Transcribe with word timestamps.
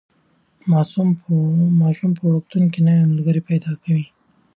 ماسوم 1.81 2.11
په 2.17 2.23
وړکتون 2.29 2.63
کې 2.71 2.79
نوي 2.87 3.03
ملګري 3.11 3.41
پیدا 3.49 3.71
کوي. 3.83 4.05